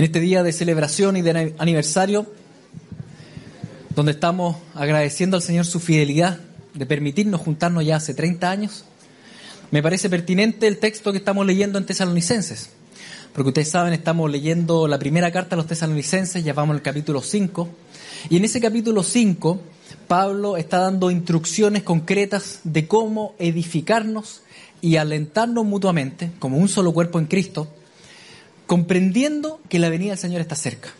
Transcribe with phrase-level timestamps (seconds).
[0.00, 2.24] en este día de celebración y de aniversario,
[3.94, 6.40] donde estamos agradeciendo al Señor su fidelidad
[6.72, 8.86] de permitirnos juntarnos ya hace 30 años,
[9.70, 12.70] me parece pertinente el texto que estamos leyendo en Tesalonicenses.
[13.34, 17.20] Porque ustedes saben, estamos leyendo la primera carta a los tesalonicenses, ya vamos al capítulo
[17.20, 17.68] 5,
[18.30, 19.60] y en ese capítulo 5,
[20.08, 24.40] Pablo está dando instrucciones concretas de cómo edificarnos
[24.80, 27.68] y alentarnos mutuamente, como un solo cuerpo en Cristo,
[28.70, 30.90] comprendiendo que la venida del Señor está cerca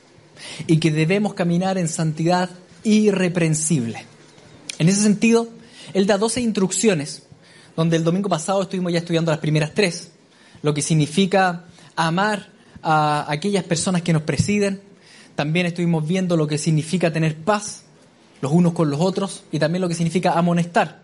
[0.67, 2.51] y que debemos caminar en santidad
[2.83, 4.07] irreprensible.
[4.81, 5.49] En ese sentido,
[5.95, 7.29] Él da 12 instrucciones,
[7.77, 10.11] donde el domingo pasado estuvimos ya estudiando las primeras tres,
[10.63, 12.49] lo que significa amar
[12.83, 14.81] a aquellas personas que nos presiden,
[15.37, 17.85] también estuvimos viendo lo que significa tener paz
[18.41, 21.03] los unos con los otros y también lo que significa amonestar.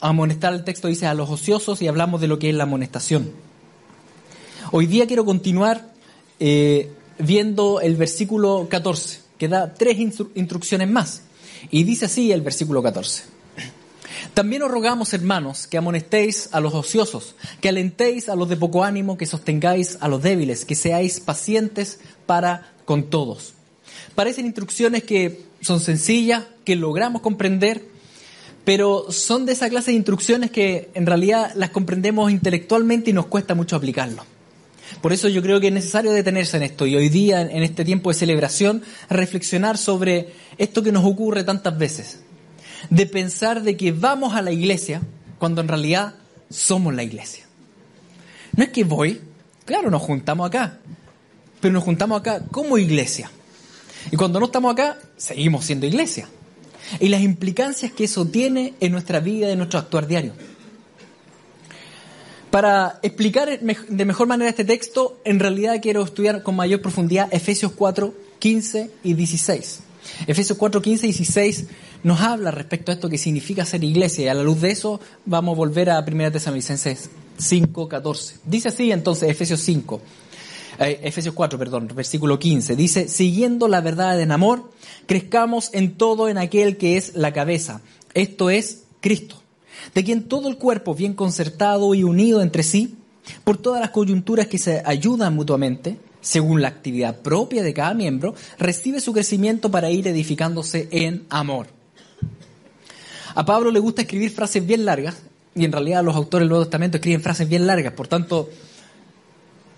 [0.00, 3.47] Amonestar el texto dice a los ociosos y hablamos de lo que es la amonestación.
[4.70, 5.92] Hoy día quiero continuar
[6.40, 11.22] eh, viendo el versículo 14, que da tres instrucciones más.
[11.70, 13.22] Y dice así el versículo 14.
[14.34, 18.84] También os rogamos, hermanos, que amonestéis a los ociosos, que alentéis a los de poco
[18.84, 23.54] ánimo, que sostengáis a los débiles, que seáis pacientes para con todos.
[24.14, 27.86] Parecen instrucciones que son sencillas, que logramos comprender,
[28.66, 33.26] pero son de esa clase de instrucciones que en realidad las comprendemos intelectualmente y nos
[33.26, 34.24] cuesta mucho aplicarlo.
[35.00, 37.84] Por eso yo creo que es necesario detenerse en esto y hoy día, en este
[37.84, 42.20] tiempo de celebración, reflexionar sobre esto que nos ocurre tantas veces.
[42.90, 45.02] De pensar de que vamos a la iglesia
[45.38, 46.14] cuando en realidad
[46.50, 47.44] somos la iglesia.
[48.56, 49.20] No es que voy,
[49.64, 50.78] claro, nos juntamos acá,
[51.60, 53.30] pero nos juntamos acá como iglesia.
[54.10, 56.28] Y cuando no estamos acá, seguimos siendo iglesia.
[57.00, 60.32] Y las implicancias que eso tiene en nuestra vida, en nuestro actuar diario.
[62.50, 67.72] Para explicar de mejor manera este texto, en realidad quiero estudiar con mayor profundidad Efesios
[67.72, 69.80] 4, 15 y 16.
[70.26, 71.66] Efesios 4, 15 y 16
[72.04, 75.00] nos habla respecto a esto que significa ser iglesia y a la luz de eso
[75.26, 78.36] vamos a volver a 1 Tesalonicenses 5, 14.
[78.44, 80.00] Dice así entonces Efesios 5,
[80.78, 82.76] eh, Efesios 4, perdón, versículo 15.
[82.76, 84.70] Dice, siguiendo la verdad en amor,
[85.06, 87.82] crezcamos en todo en aquel que es la cabeza,
[88.14, 89.42] esto es Cristo,
[89.94, 92.96] de quien todo el cuerpo bien concertado y unido entre sí,
[93.44, 98.34] por todas las coyunturas que se ayudan mutuamente, según la actividad propia de cada miembro,
[98.58, 101.68] recibe su crecimiento para ir edificándose en amor.
[103.34, 105.16] A Pablo le gusta escribir frases bien largas,
[105.54, 108.48] y en realidad los autores del Nuevo Testamento escriben frases bien largas, por tanto,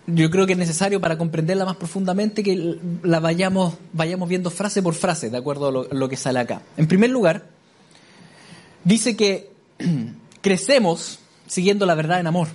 [0.07, 4.83] yo creo que es necesario para comprenderla más profundamente que la vayamos, vayamos viendo frase
[4.83, 6.63] por frase, de acuerdo a lo, que sale acá.
[6.77, 7.47] En primer lugar,
[8.85, 9.50] dice que
[10.41, 12.49] crecemos siguiendo la verdad en amor.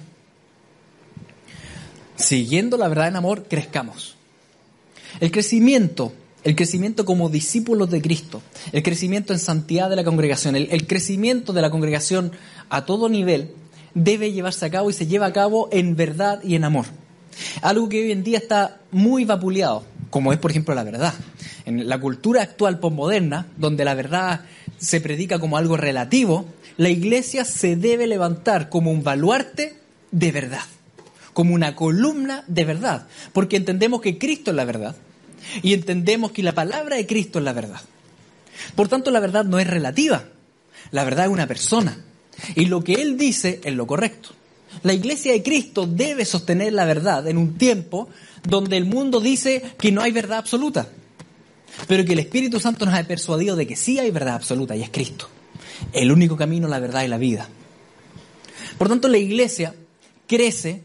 [2.16, 4.16] Siguiendo la verdad en amor, crezcamos.
[5.20, 6.14] El crecimiento,
[6.44, 8.42] el crecimiento como discípulos de Cristo,
[8.72, 12.32] el crecimiento en santidad de la congregación, el crecimiento de la congregación
[12.70, 13.54] a todo nivel,
[13.96, 16.86] debe llevarse a cabo y se lleva a cabo en verdad y en amor.
[17.62, 21.14] Algo que hoy en día está muy vapuleado, como es por ejemplo la verdad.
[21.66, 24.42] En la cultura actual postmoderna, donde la verdad
[24.86, 26.46] se predica como algo relativo,
[26.78, 29.76] la iglesia se debe levantar como un baluarte
[30.12, 30.64] de verdad,
[31.34, 34.96] como una columna de verdad, porque entendemos que Cristo es la verdad
[35.64, 37.82] y entendemos que la palabra de Cristo es la verdad.
[38.76, 40.26] Por tanto, la verdad no es relativa,
[40.92, 41.98] la verdad es una persona
[42.56, 44.30] y lo que Él dice es lo correcto.
[44.84, 48.10] La iglesia de Cristo debe sostener la verdad en un tiempo
[48.44, 50.90] donde el mundo dice que no hay verdad absoluta,
[51.88, 54.82] pero que el Espíritu Santo nos ha persuadido de que sí hay verdad absoluta y
[54.82, 55.30] es Cristo,
[55.94, 57.50] el único camino, la verdad y la vida.
[58.78, 59.74] Por tanto, la iglesia
[60.28, 60.82] crece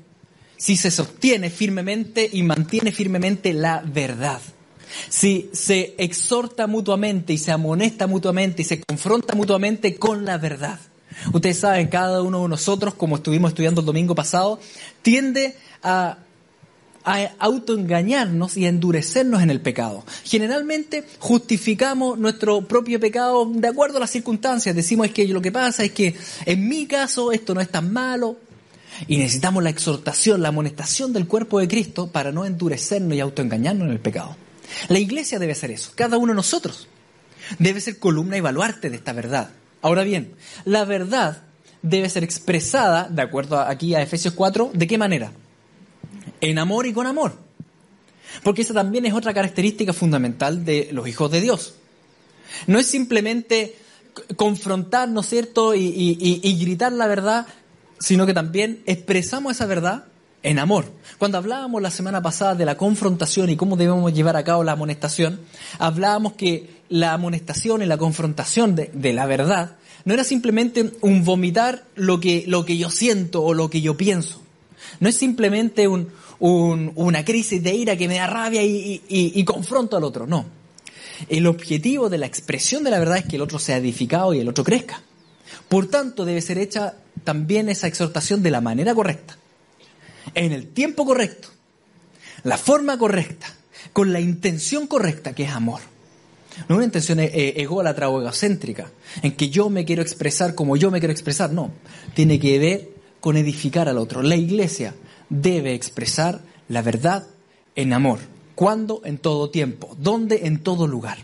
[0.57, 4.41] si se sostiene firmemente y mantiene firmemente la verdad.
[5.09, 10.79] Si se exhorta mutuamente y se amonesta mutuamente y se confronta mutuamente con la verdad.
[11.33, 14.61] Ustedes saben, cada uno de nosotros, como estuvimos estudiando el domingo pasado,
[15.03, 16.19] tiende a,
[17.05, 20.05] autoengañarnos y a endurecernos en el pecado.
[20.25, 24.75] Generalmente justificamos nuestro propio pecado de acuerdo a las circunstancias.
[24.75, 26.15] Decimos es que lo que pasa es que
[26.47, 28.37] en mi caso esto no es tan malo.
[29.07, 33.87] Y necesitamos la exhortación, la amonestación del cuerpo de Cristo para no endurecernos y autoengañarnos
[33.87, 34.37] en el pecado.
[34.89, 36.89] La iglesia debe hacer eso, cada uno de nosotros.
[37.59, 39.51] Debe ser columna y baluarte de esta verdad.
[39.81, 41.45] Ahora bien, la verdad
[41.83, 45.33] debe ser expresada, de acuerdo aquí a Efesios 4, ¿de qué manera?
[46.41, 47.35] En amor y con amor.
[48.43, 51.75] Porque esa también es otra característica fundamental de los hijos de Dios.
[52.67, 53.77] No es simplemente
[54.37, 57.47] confrontar, ¿no es cierto?, y, gritar la verdad,
[57.99, 60.05] sino que también expresamos esa verdad
[60.43, 60.91] en amor.
[61.19, 64.73] Cuando hablábamos la semana pasada de la confrontación y cómo debemos llevar a cabo la
[64.73, 65.41] amonestación,
[65.79, 71.25] hablábamos que la amonestación y la confrontación de, de la verdad no era simplemente un
[71.25, 74.41] vomitar lo que, lo que yo siento o lo que yo pienso.
[74.99, 76.09] No es simplemente un,
[76.41, 80.27] un, una crisis de ira que me da rabia y, y, y confronto al otro,
[80.27, 80.47] no.
[81.29, 84.41] El objetivo de la expresión de la verdad es que el otro sea edificado y
[84.41, 85.03] el otro crezca.
[85.69, 86.95] Por tanto, debe ser hecha
[87.25, 89.37] también esa exhortación de la manera correcta
[90.35, 91.49] en el tiempo correcto,
[92.45, 93.47] la forma correcta,
[93.93, 95.81] con la intención correcta, que es amor.
[96.69, 98.91] No una intención eh, eh, ególatra o egocéntrica,
[99.23, 101.71] en que yo me quiero expresar como yo me quiero expresar, no.
[102.15, 102.89] Tiene que ver
[103.21, 104.23] con edificar al otro.
[104.23, 104.95] La iglesia
[105.31, 107.27] debe expresar la verdad
[107.77, 108.19] en amor.
[108.55, 109.01] ¿Cuándo?
[109.05, 109.97] En todo tiempo.
[109.99, 110.47] ¿Dónde?
[110.47, 111.19] En todo lugar.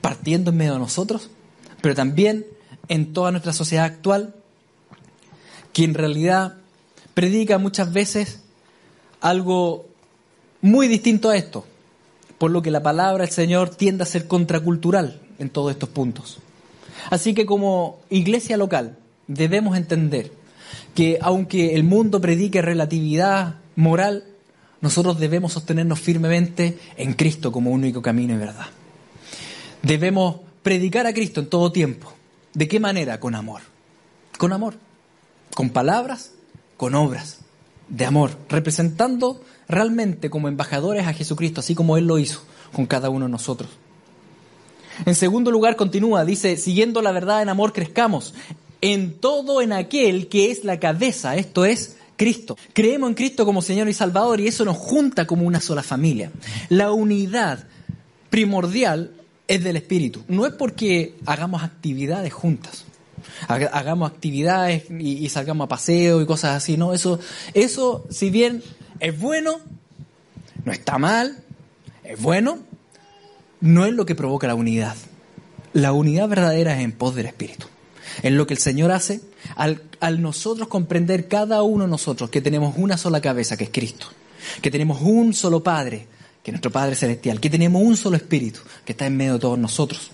[0.00, 1.30] Partiendo en medio de nosotros,
[1.80, 2.46] pero también
[2.88, 4.34] en toda nuestra sociedad actual,
[5.72, 6.58] que en realidad
[7.14, 8.40] predica muchas veces
[9.20, 9.86] algo
[10.60, 11.64] muy distinto a esto,
[12.38, 16.38] por lo que la palabra del Señor tiende a ser contracultural en todos estos puntos.
[17.10, 20.30] Así que como iglesia local debemos entender
[20.94, 24.24] que aunque el mundo predique relatividad moral,
[24.80, 28.66] nosotros debemos sostenernos firmemente en Cristo como único camino y verdad.
[29.82, 32.12] Debemos predicar a Cristo en todo tiempo.
[32.52, 33.18] ¿De qué manera?
[33.18, 33.62] Con amor.
[34.38, 34.74] Con amor.
[35.54, 36.32] Con palabras
[36.76, 37.38] con obras
[37.88, 42.42] de amor, representando realmente como embajadores a Jesucristo, así como Él lo hizo
[42.72, 43.70] con cada uno de nosotros.
[45.06, 48.34] En segundo lugar, continúa, dice, siguiendo la verdad en amor crezcamos
[48.84, 52.58] en todo en aquel que es la cabeza, esto es Cristo.
[52.74, 56.30] Creemos en Cristo como Señor y Salvador y eso nos junta como una sola familia.
[56.68, 57.66] La unidad
[58.28, 59.12] primordial
[59.48, 60.22] es del Espíritu.
[60.28, 62.84] No es porque hagamos actividades juntas
[63.48, 66.92] hagamos actividades y, salgamos a paseo y cosas así, ¿no?
[66.92, 67.18] Eso,
[67.54, 68.62] eso, si bien
[69.00, 69.60] es bueno,
[70.64, 71.42] no está mal,
[72.04, 72.58] es bueno,
[73.60, 74.94] no es lo que provoca la unidad.
[75.72, 77.66] La unidad verdadera es en pos del Espíritu.
[78.22, 79.20] Es lo que el Señor hace
[79.56, 83.70] al, al nosotros comprender cada uno de nosotros que tenemos una sola cabeza, que es
[83.70, 84.06] Cristo,
[84.62, 86.06] que tenemos un solo Padre,
[86.42, 89.40] que es nuestro Padre Celestial, que tenemos un solo Espíritu, que está en medio de
[89.40, 90.10] todos nosotros.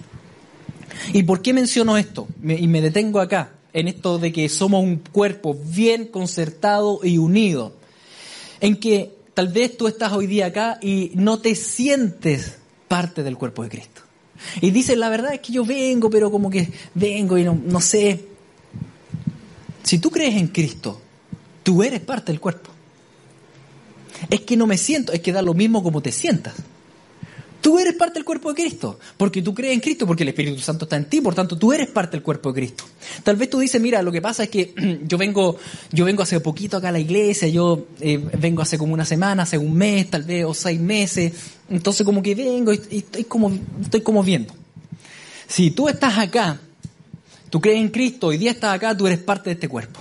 [1.12, 2.28] ¿Y por qué menciono esto?
[2.42, 7.74] y me detengo acá, en esto de que somos un cuerpo bien concertado y unido.
[8.60, 12.58] En que tal vez tú estás hoy día acá y no te sientes
[12.88, 14.02] parte del cuerpo de Cristo.
[14.60, 17.80] Y dices, la verdad es que yo vengo, pero como que vengo y no, no
[17.80, 18.24] sé.
[19.82, 21.00] Si tú crees en Cristo,
[21.62, 22.70] tú eres parte del cuerpo.
[24.28, 26.54] Es que no me siento, es que da lo mismo como te sientas.
[27.60, 30.60] Tú eres parte del cuerpo de Cristo, porque tú crees en Cristo, porque el Espíritu
[30.60, 32.84] Santo está en ti, por tanto tú eres parte del cuerpo de Cristo.
[33.22, 35.58] Tal vez tú dices, mira, lo que pasa es que yo vengo,
[35.92, 39.42] yo vengo hace poquito acá a la iglesia, yo eh, vengo hace como una semana,
[39.42, 41.32] hace un mes, tal vez, o seis meses,
[41.68, 43.52] entonces como que vengo y, estoy como,
[43.82, 44.54] estoy como viendo.
[45.46, 46.60] Si tú estás acá,
[47.50, 50.00] tú crees en Cristo, hoy día estás acá, tú eres parte de este cuerpo.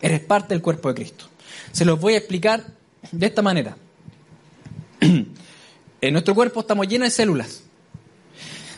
[0.00, 1.26] Eres parte del cuerpo de Cristo.
[1.72, 2.64] Se los voy a explicar
[3.12, 3.76] de esta manera.
[6.00, 7.62] En nuestro cuerpo estamos llenos de células.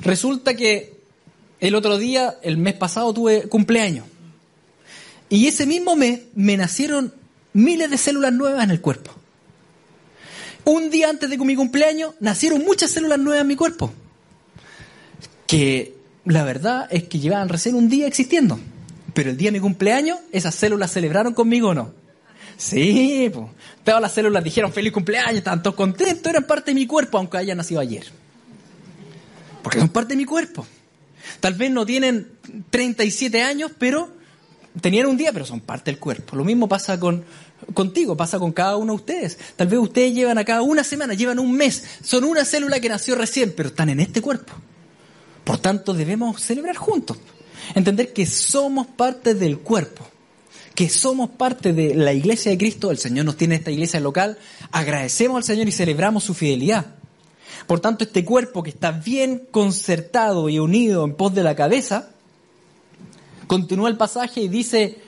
[0.00, 1.00] Resulta que
[1.60, 4.06] el otro día, el mes pasado, tuve cumpleaños.
[5.28, 7.14] Y ese mismo mes me nacieron
[7.52, 9.12] miles de células nuevas en el cuerpo.
[10.64, 13.92] Un día antes de mi cumpleaños nacieron muchas células nuevas en mi cuerpo.
[15.46, 18.58] Que la verdad es que llevaban recién un día existiendo.
[19.14, 21.92] Pero el día de mi cumpleaños, esas células celebraron conmigo o no.
[22.60, 23.32] Sí.
[23.82, 27.38] Todas las células dijeron feliz cumpleaños, estaban todos contentos, eran parte de mi cuerpo, aunque
[27.38, 28.04] haya nacido ayer.
[29.62, 30.66] Porque son parte de mi cuerpo.
[31.40, 32.28] Tal vez no tienen
[32.68, 34.10] 37 años, pero
[34.78, 36.36] tenían un día, pero son parte del cuerpo.
[36.36, 37.24] Lo mismo pasa con,
[37.72, 39.38] contigo, pasa con cada uno de ustedes.
[39.56, 43.14] Tal vez ustedes llevan acá una semana, llevan un mes, son una célula que nació
[43.14, 44.52] recién, pero están en este cuerpo.
[45.44, 47.16] Por tanto, debemos celebrar juntos.
[47.74, 50.09] Entender que somos parte del cuerpo
[50.74, 54.38] que somos parte de la iglesia de Cristo, el Señor nos tiene esta iglesia local,
[54.70, 56.94] agradecemos al Señor y celebramos su fidelidad.
[57.66, 62.10] Por tanto, este cuerpo que está bien concertado y unido en pos de la cabeza,
[63.46, 64.98] continúa el pasaje y dice,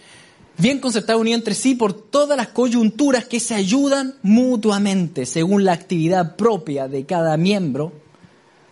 [0.59, 5.65] bien concertado y unido entre sí por todas las coyunturas que se ayudan mutuamente según
[5.65, 7.93] la actividad propia de cada miembro,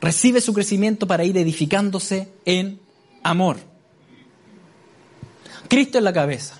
[0.00, 2.80] recibe su crecimiento para ir edificándose en
[3.22, 3.58] amor.
[5.68, 6.59] Cristo es la cabeza.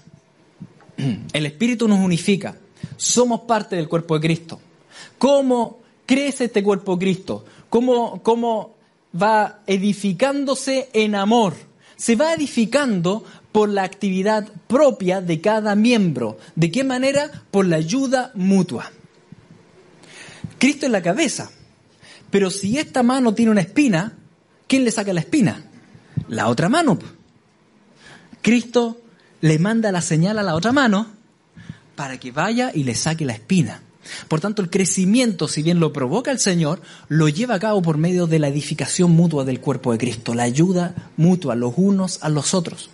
[1.33, 2.57] El Espíritu nos unifica.
[2.97, 4.61] Somos parte del cuerpo de Cristo.
[5.19, 7.45] ¿Cómo crece este cuerpo de Cristo?
[7.69, 8.75] ¿Cómo, cómo
[9.21, 11.54] va edificándose en amor?
[11.97, 16.38] Se va edificando por la actividad propia de cada miembro.
[16.54, 17.30] ¿De qué manera?
[17.50, 18.90] Por la ayuda mutua.
[20.59, 21.50] Cristo es la cabeza,
[22.30, 24.19] pero si esta mano tiene una espina,
[24.66, 25.64] ¿quién le saca la espina?
[26.28, 26.99] La otra mano.
[28.42, 29.00] Cristo
[29.40, 31.06] le manda la señal a la otra mano
[31.97, 33.82] para que vaya y le saque la espina.
[34.28, 37.99] Por tanto, el crecimiento, si bien lo provoca el Señor, lo lleva a cabo por
[37.99, 42.28] medio de la edificación mutua del cuerpo de Cristo, la ayuda mutua los unos a
[42.28, 42.90] los otros.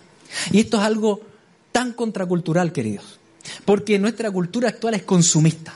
[0.51, 1.21] Y esto es algo
[1.71, 3.19] tan contracultural, queridos,
[3.63, 5.73] porque nuestra cultura actual es consumista.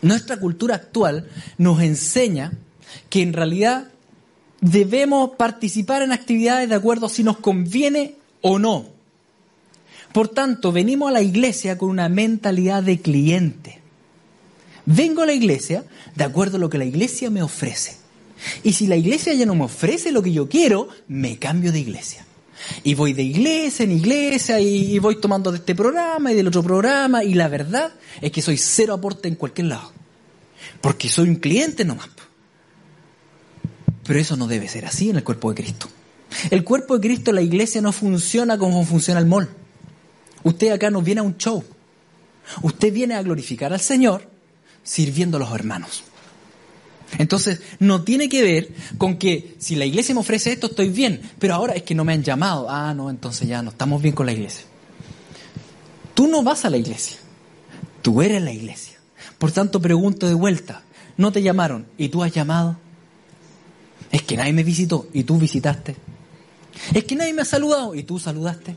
[0.00, 1.28] Nuestra cultura actual
[1.58, 2.52] nos enseña
[3.10, 3.88] que en realidad
[4.60, 8.93] debemos participar en actividades de acuerdo si nos conviene o no.
[10.14, 13.80] Por tanto, venimos a la iglesia con una mentalidad de cliente.
[14.86, 17.96] Vengo a la iglesia de acuerdo a lo que la iglesia me ofrece.
[18.62, 21.80] Y si la iglesia ya no me ofrece lo que yo quiero, me cambio de
[21.80, 22.24] iglesia.
[22.84, 26.62] Y voy de iglesia en iglesia y voy tomando de este programa y del otro
[26.62, 29.90] programa y la verdad es que soy cero aporte en cualquier lado.
[30.80, 32.08] Porque soy un cliente nomás.
[34.06, 35.88] Pero eso no debe ser así en el cuerpo de Cristo.
[36.52, 39.48] El cuerpo de Cristo, la iglesia no funciona como funciona el mall.
[40.44, 41.64] Usted acá no viene a un show.
[42.62, 44.28] Usted viene a glorificar al Señor
[44.82, 46.04] sirviendo a los hermanos.
[47.18, 51.20] Entonces, no tiene que ver con que si la iglesia me ofrece esto, estoy bien,
[51.38, 52.68] pero ahora es que no me han llamado.
[52.68, 54.64] Ah, no, entonces ya no estamos bien con la iglesia.
[56.14, 57.18] Tú no vas a la iglesia,
[58.02, 58.98] tú eres la iglesia.
[59.38, 60.82] Por tanto, pregunto de vuelta,
[61.16, 62.76] ¿no te llamaron y tú has llamado?
[64.12, 65.96] Es que nadie me visitó y tú visitaste.
[66.92, 68.76] Es que nadie me ha saludado y tú saludaste.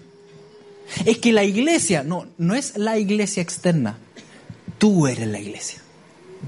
[1.06, 3.98] Es que la iglesia, no, no es la iglesia externa,
[4.78, 5.82] tú eres la iglesia.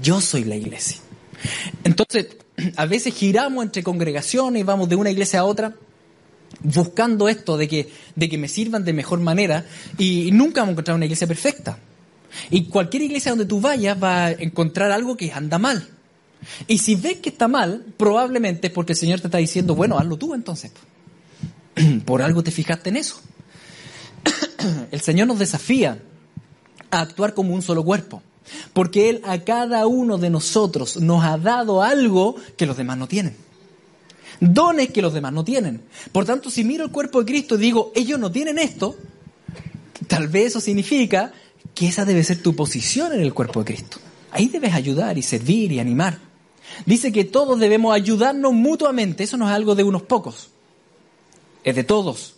[0.02, 0.98] Yo soy la iglesia.
[1.84, 2.36] Entonces,
[2.76, 5.74] a veces giramos entre congregaciones, vamos de una iglesia a otra,
[6.62, 9.66] buscando esto de que, de que me sirvan de mejor manera
[9.98, 11.78] y nunca vamos a encontrar una iglesia perfecta.
[12.50, 15.88] Y cualquier iglesia donde tú vayas va a encontrar algo que anda mal.
[16.66, 19.98] Y si ves que está mal, probablemente es porque el Señor te está diciendo, bueno,
[19.98, 20.72] hazlo tú entonces.
[22.04, 23.20] Por algo te fijaste en eso.
[24.90, 26.02] El Señor nos desafía
[26.90, 28.22] a actuar como un solo cuerpo.
[28.72, 33.06] Porque Él a cada uno de nosotros nos ha dado algo que los demás no
[33.06, 33.36] tienen.
[34.40, 35.82] Dones que los demás no tienen.
[36.12, 38.96] Por tanto, si miro el cuerpo de Cristo y digo, ellos no tienen esto,
[40.08, 41.32] tal vez eso significa
[41.74, 43.98] que esa debe ser tu posición en el cuerpo de Cristo.
[44.32, 46.18] Ahí debes ayudar y servir y animar.
[46.86, 49.24] Dice que todos debemos ayudarnos mutuamente.
[49.24, 50.50] Eso no es algo de unos pocos.
[51.64, 52.36] Es de todos.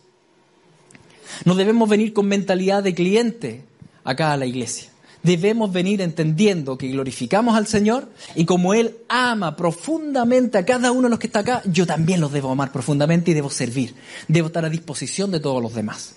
[1.44, 3.64] No debemos venir con mentalidad de cliente
[4.04, 9.56] acá a la iglesia debemos venir entendiendo que glorificamos al Señor y como Él ama
[9.56, 13.30] profundamente a cada uno de los que está acá, yo también los debo amar profundamente
[13.30, 13.94] y debo servir,
[14.28, 16.16] debo estar a disposición de todos los demás.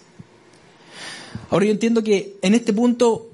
[1.49, 3.29] Ahora yo entiendo que en este punto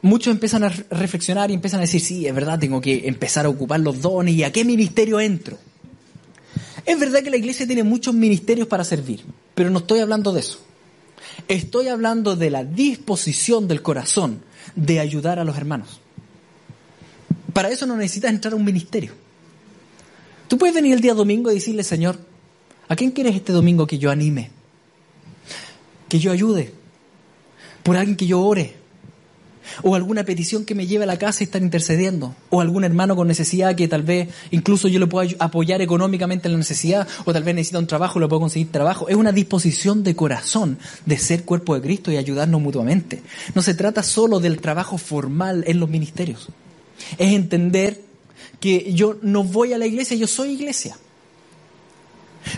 [0.00, 3.48] muchos empiezan a reflexionar y empiezan a decir, sí, es verdad, tengo que empezar a
[3.48, 5.58] ocupar los dones y a qué ministerio entro.
[6.84, 9.22] Es verdad que la iglesia tiene muchos ministerios para servir,
[9.54, 10.58] pero no estoy hablando de eso.
[11.48, 14.42] Estoy hablando de la disposición del corazón
[14.74, 16.00] de ayudar a los hermanos.
[17.52, 19.12] Para eso no necesitas entrar a un ministerio.
[20.48, 22.18] Tú puedes venir el día domingo y decirle, Señor,
[22.88, 24.50] ¿a quién quieres este domingo que yo anime?
[26.08, 26.72] Que yo ayude.
[27.82, 28.81] Por alguien que yo ore
[29.82, 33.16] o alguna petición que me lleve a la casa y estar intercediendo, o algún hermano
[33.16, 37.32] con necesidad que tal vez incluso yo le pueda apoyar económicamente en la necesidad, o
[37.32, 39.08] tal vez necesita un trabajo y le puedo conseguir trabajo.
[39.08, 43.22] Es una disposición de corazón de ser cuerpo de Cristo y ayudarnos mutuamente.
[43.54, 46.48] No se trata solo del trabajo formal en los ministerios.
[47.18, 48.00] Es entender
[48.60, 50.96] que yo no voy a la iglesia, yo soy iglesia.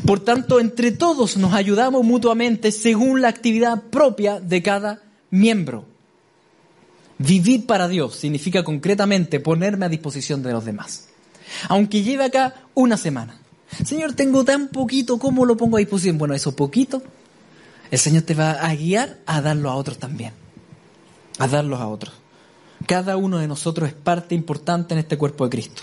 [0.07, 5.94] Por tanto, entre todos nos ayudamos mutuamente según la actividad propia de cada miembro.
[7.19, 11.09] Vivir para Dios significa concretamente ponerme a disposición de los demás.
[11.69, 13.39] Aunque lleve acá una semana.
[13.85, 16.19] Señor, tengo tan poquito, ¿cómo lo pongo a disposición?
[16.19, 17.03] Bueno, eso poquito,
[17.91, 20.33] el Señor te va a guiar a darlo a otros también.
[21.39, 22.15] A darlos a otros.
[22.87, 25.83] Cada uno de nosotros es parte importante en este cuerpo de Cristo.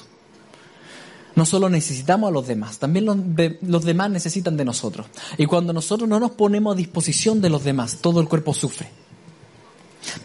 [1.35, 3.17] No solo necesitamos a los demás, también los,
[3.61, 5.07] los, demás necesitan de nosotros.
[5.38, 8.89] Y cuando nosotros no nos ponemos a disposición de los demás, todo el cuerpo sufre.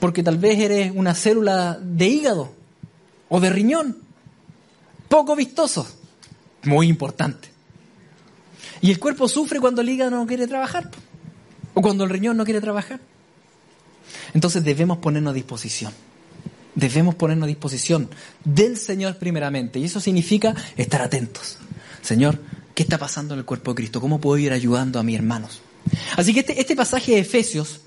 [0.01, 2.53] Porque tal vez eres una célula de hígado
[3.29, 3.99] o de riñón.
[5.09, 5.87] Poco vistoso.
[6.65, 7.49] Muy importante.
[8.81, 10.91] Y el cuerpo sufre cuando el hígado no quiere trabajar.
[11.75, 13.01] O cuando el riñón no quiere trabajar.
[14.35, 15.93] Entonces debemos ponernos a disposición.
[16.75, 18.11] Debemos ponernos a disposición
[18.45, 19.79] del Señor primeramente.
[19.79, 21.59] Y eso significa estar atentos.
[22.03, 22.39] Señor,
[22.75, 24.01] ¿qué está pasando en el cuerpo de Cristo?
[24.01, 25.63] ¿Cómo puedo ir ayudando a mis hermanos?
[26.17, 27.81] Así que este, este pasaje de Efesios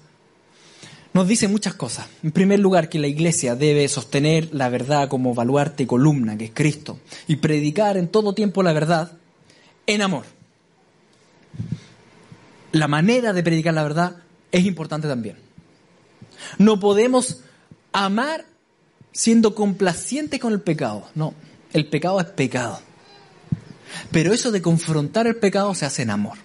[1.13, 2.07] nos dice muchas cosas.
[2.23, 6.45] En primer lugar, que la iglesia debe sostener la verdad como baluarte y columna, que
[6.45, 9.13] es Cristo, y predicar en todo tiempo la verdad
[9.87, 10.25] en amor.
[12.71, 14.17] La manera de predicar la verdad
[14.51, 15.37] es importante también.
[16.57, 17.41] No podemos
[17.91, 18.45] amar
[19.11, 21.09] siendo complacientes con el pecado.
[21.15, 21.33] No,
[21.73, 22.79] el pecado es pecado.
[24.11, 26.37] Pero eso de confrontar el pecado se hace en amor.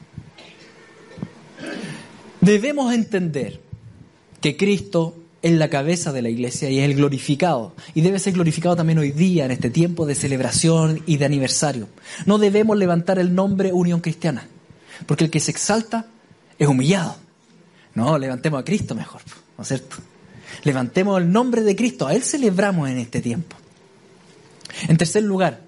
[2.41, 3.61] Debemos entender
[4.45, 7.73] que Cristo es la cabeza de la iglesia y es el glorificado.
[7.95, 11.89] Y debe ser glorificado también hoy día, en este tiempo de celebración y de aniversario.
[12.27, 14.47] No debemos levantar el nombre Unión Cristiana,
[15.07, 16.09] porque el que se exalta
[16.59, 17.17] es humillado.
[17.95, 19.23] No, levantemos a Cristo mejor,
[19.57, 19.97] ¿no es cierto?
[20.63, 23.57] Levantemos el nombre de Cristo, a Él celebramos en este tiempo.
[24.89, 25.63] En tercer lugar,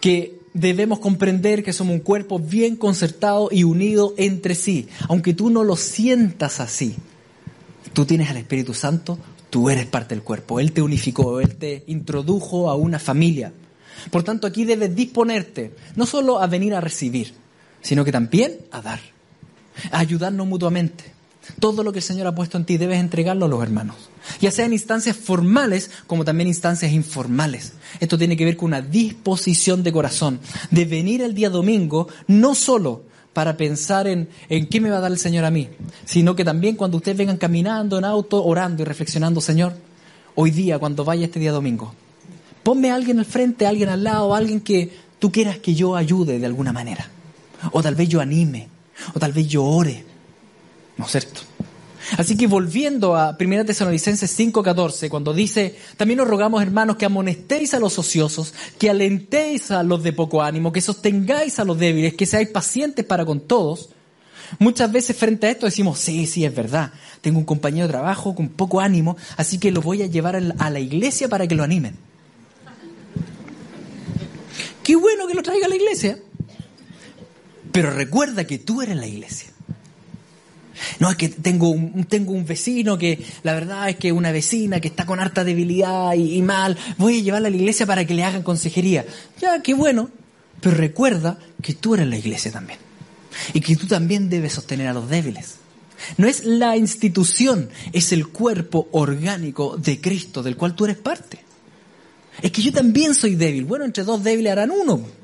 [0.00, 4.88] que debemos comprender que somos un cuerpo bien concertado y unido entre sí.
[5.08, 6.94] Aunque tú no lo sientas así,
[7.92, 9.18] tú tienes al Espíritu Santo,
[9.50, 10.60] tú eres parte del cuerpo.
[10.60, 13.52] Él te unificó, Él te introdujo a una familia.
[14.10, 17.34] Por tanto, aquí debes disponerte no solo a venir a recibir,
[17.82, 19.00] sino que también a dar,
[19.90, 21.13] a ayudarnos mutuamente.
[21.60, 23.96] Todo lo que el Señor ha puesto en ti debes entregarlo a los hermanos,
[24.40, 27.74] ya sea en instancias formales como también instancias informales.
[28.00, 32.54] Esto tiene que ver con una disposición de corazón, de venir el día domingo no
[32.54, 35.68] solo para pensar en, en qué me va a dar el Señor a mí,
[36.04, 39.74] sino que también cuando ustedes vengan caminando en auto, orando y reflexionando, Señor,
[40.34, 41.94] hoy día, cuando vaya este día domingo,
[42.62, 45.74] ponme a alguien al frente, a alguien al lado, a alguien que tú quieras que
[45.74, 47.10] yo ayude de alguna manera.
[47.72, 48.68] O tal vez yo anime,
[49.14, 50.04] o tal vez yo ore,
[50.96, 51.40] ¿No es cierto?
[52.18, 57.74] Así que volviendo a 1 Tesalonicenses 5:14, cuando dice, también os rogamos hermanos que amonestéis
[57.74, 62.14] a los ociosos, que alentéis a los de poco ánimo, que sostengáis a los débiles,
[62.14, 63.90] que seáis pacientes para con todos.
[64.58, 66.92] Muchas veces frente a esto decimos, sí, sí, es verdad,
[67.22, 70.70] tengo un compañero de trabajo con poco ánimo, así que lo voy a llevar a
[70.70, 71.96] la iglesia para que lo animen.
[74.82, 76.18] Qué bueno que lo traiga a la iglesia,
[77.72, 79.53] pero recuerda que tú eres la iglesia.
[80.98, 84.80] No, es que tengo un, tengo un vecino que la verdad es que una vecina
[84.80, 88.14] que está con harta debilidad y, mal, voy a llevarla a la iglesia para que
[88.14, 89.04] le hagan consejería.
[89.40, 90.10] Ya, qué bueno,
[90.60, 92.78] pero recuerda que tú eres la iglesia también.
[93.52, 95.56] Y que tú también debes sostener a los débiles.
[96.18, 101.38] No es la institución, es el cuerpo orgánico de Cristo del cual tú eres parte.
[102.42, 103.64] Es que yo también soy débil.
[103.64, 105.23] Bueno, entre dos débiles harán uno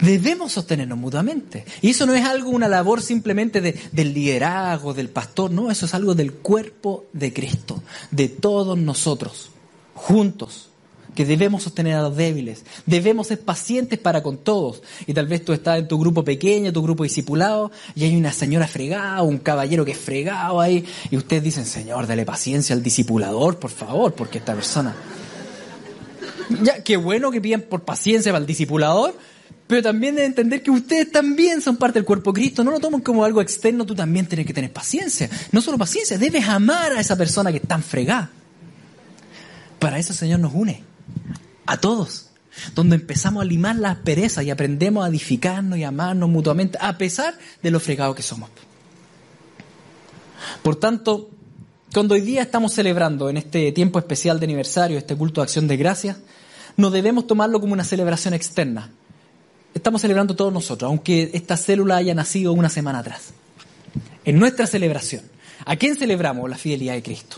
[0.00, 1.64] debemos sostenernos mutuamente.
[1.80, 5.86] Y eso no es algo, una labor simplemente de, del liderazgo, del pastor, no, eso
[5.86, 9.50] es algo del cuerpo de Cristo, de todos nosotros,
[9.94, 10.70] juntos,
[11.14, 14.82] que debemos sostener a los débiles, debemos ser pacientes para con todos.
[15.06, 18.32] Y tal vez tú estás en tu grupo pequeño, tu grupo discipulado, y hay una
[18.32, 22.82] señora fregada, un caballero que es fregado ahí, y ustedes dicen, Señor, dale paciencia al
[22.82, 24.94] discipulador, por favor, porque esta persona...
[26.62, 29.14] Ya, qué bueno que piden por paciencia para el discipulador,
[29.70, 32.64] pero también de entender que ustedes también son parte del cuerpo Cristo.
[32.64, 35.30] No lo tomen como algo externo, tú también tienes que tener paciencia.
[35.52, 38.32] No solo paciencia, debes amar a esa persona que está tan fregada.
[39.78, 40.82] Para eso el Señor nos une,
[41.66, 42.30] a todos,
[42.74, 47.38] donde empezamos a limar las perezas y aprendemos a edificarnos y amarnos mutuamente, a pesar
[47.62, 48.50] de lo fregados que somos.
[50.64, 51.30] Por tanto,
[51.94, 55.68] cuando hoy día estamos celebrando en este tiempo especial de aniversario, este culto de acción
[55.68, 56.16] de gracias,
[56.76, 58.90] no debemos tomarlo como una celebración externa,
[59.74, 63.32] estamos celebrando todos nosotros, aunque esta célula haya nacido una semana atrás.
[64.24, 65.22] En nuestra celebración,
[65.64, 66.48] ¿a quién celebramos?
[66.48, 67.36] La fidelidad de Cristo.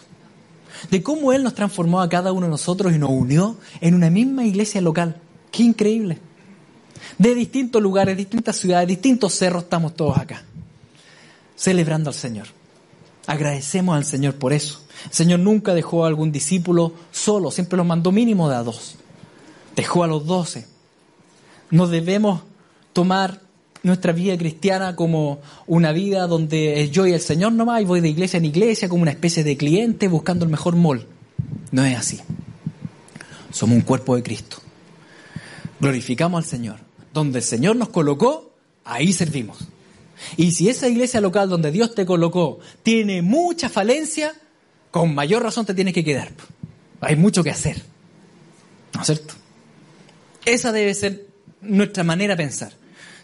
[0.91, 4.11] De cómo Él nos transformó a cada uno de nosotros y nos unió en una
[4.11, 5.17] misma iglesia local.
[5.51, 6.19] ¡Qué increíble!
[7.19, 10.43] De distintos lugares, distintas ciudades, distintos cerros estamos todos acá,
[11.55, 12.47] celebrando al Señor.
[13.27, 14.81] Agradecemos al Señor por eso.
[15.05, 18.97] El Señor nunca dejó a algún discípulo solo, siempre los mandó mínimo de a dos.
[19.77, 20.72] Dejó a los doce
[21.73, 22.43] no debemos
[22.93, 23.41] tomar
[23.83, 28.11] nuestra vida cristiana como una vida donde yo y el Señor nomás y voy de
[28.11, 31.09] iglesia en iglesia como una especie de cliente buscando el mejor mol.
[31.73, 32.21] No es así.
[33.51, 34.59] Somos un cuerpo de Cristo.
[35.81, 36.77] Glorificamos al Señor.
[37.15, 38.53] Donde el Señor nos colocó,
[38.85, 39.59] ahí servimos.
[40.37, 44.35] Y si esa iglesia local donde Dios te colocó tiene mucha falencia,
[44.91, 46.33] con mayor razón te tienes que quedar.
[47.01, 47.83] Hay mucho que hacer.
[48.95, 49.35] ¿No es cierto?
[50.45, 51.32] Esa debe ser
[51.63, 52.73] nuestra manera de pensar.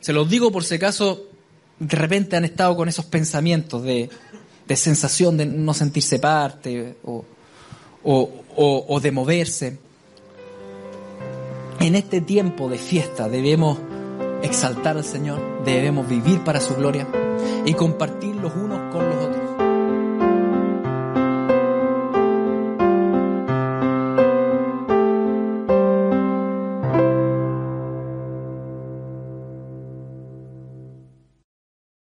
[0.00, 1.24] Se los digo por si acaso
[1.78, 4.08] de repente han estado con esos pensamientos de,
[4.74, 7.24] sensación de no sentirse parte o,
[8.04, 9.78] o de moverse.
[11.80, 13.78] En este tiempo de fiesta debemos
[14.42, 17.06] exaltar al Señor, debemos vivir para su gloria
[17.64, 18.54] y compartir los